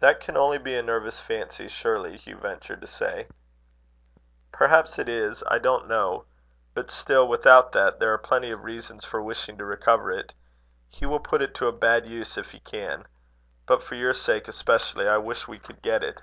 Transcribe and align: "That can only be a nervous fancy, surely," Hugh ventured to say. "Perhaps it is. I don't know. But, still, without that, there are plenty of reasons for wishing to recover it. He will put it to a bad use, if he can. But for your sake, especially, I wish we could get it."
"That 0.00 0.20
can 0.20 0.36
only 0.36 0.58
be 0.58 0.74
a 0.76 0.82
nervous 0.82 1.18
fancy, 1.18 1.66
surely," 1.68 2.18
Hugh 2.18 2.36
ventured 2.36 2.82
to 2.82 2.86
say. 2.86 3.26
"Perhaps 4.52 4.98
it 4.98 5.08
is. 5.08 5.42
I 5.46 5.56
don't 5.56 5.88
know. 5.88 6.26
But, 6.74 6.90
still, 6.90 7.26
without 7.26 7.72
that, 7.72 7.98
there 7.98 8.12
are 8.12 8.18
plenty 8.18 8.50
of 8.50 8.64
reasons 8.64 9.06
for 9.06 9.22
wishing 9.22 9.56
to 9.56 9.64
recover 9.64 10.12
it. 10.12 10.34
He 10.90 11.06
will 11.06 11.20
put 11.20 11.40
it 11.40 11.54
to 11.54 11.68
a 11.68 11.72
bad 11.72 12.04
use, 12.04 12.36
if 12.36 12.50
he 12.50 12.60
can. 12.60 13.06
But 13.64 13.82
for 13.82 13.94
your 13.94 14.12
sake, 14.12 14.46
especially, 14.46 15.08
I 15.08 15.16
wish 15.16 15.48
we 15.48 15.58
could 15.58 15.80
get 15.80 16.04
it." 16.04 16.20